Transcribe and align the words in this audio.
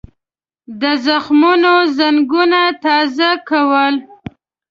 د 0.81 0.83
زخمونو 1.05 1.73
زنګونه 1.97 2.61
تازه 2.83 3.31
کول. 3.49 3.95